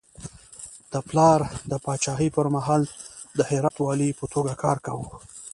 [0.93, 1.39] د پلار
[1.71, 2.81] د پاچاهي پر مهال
[3.37, 5.07] د هرات ولایت والي په توګه کار کاوه.